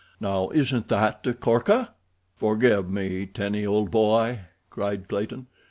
Now, 0.19 0.49
isn't 0.49 0.87
that 0.87 1.27
a 1.27 1.33
corker?" 1.35 1.89
"Forgive 2.33 2.89
me, 2.89 3.27
Tenny, 3.27 3.67
old 3.67 3.91
boy," 3.91 4.39
cried 4.71 5.07
Clayton. 5.07 5.45